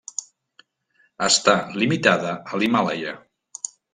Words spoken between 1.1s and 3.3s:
Està limitada a l'Himàlaia.